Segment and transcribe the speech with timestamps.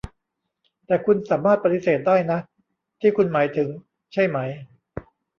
[0.85, 2.39] แต่คุณสามารถปฏิเสธได้นะ
[3.01, 3.69] ที่คุณหมายถึง
[4.13, 4.37] ใช่ไหม